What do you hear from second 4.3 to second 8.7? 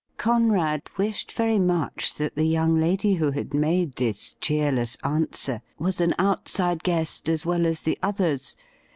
cheerless answer was an outside guest as well as the others.